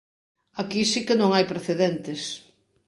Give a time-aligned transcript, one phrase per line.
[0.61, 2.21] Aquí si que non hai precedentes.